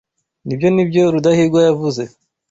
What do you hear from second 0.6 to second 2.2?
nibyo Rudahigwa yavuze.